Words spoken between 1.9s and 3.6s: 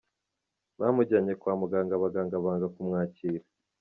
abaganga banga kumwakira.